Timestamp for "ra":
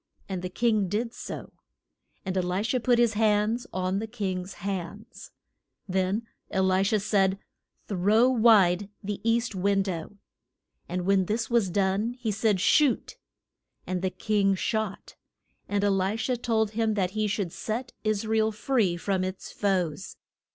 18.25-18.39